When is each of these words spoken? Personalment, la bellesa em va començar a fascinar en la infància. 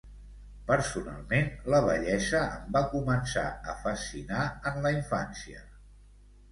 Personalment, 0.69 1.51
la 1.73 1.81
bellesa 1.89 2.41
em 2.55 2.73
va 2.79 2.83
començar 2.95 3.47
a 3.75 3.79
fascinar 3.87 4.49
en 4.73 4.83
la 4.89 4.95
infància. 5.01 5.65